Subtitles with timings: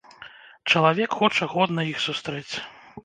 [0.71, 2.53] Чалавек хоча годна іх сустрэць.